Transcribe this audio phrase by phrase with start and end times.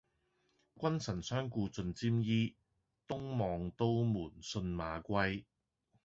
[0.79, 2.55] 君臣相顧盡沾衣，
[3.07, 5.43] 東望都門信馬歸。